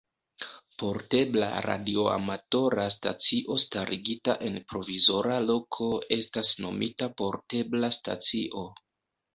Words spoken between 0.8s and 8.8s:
Portebla radioamatora stacio starigita en provizora loko estas nomita portebla stacio.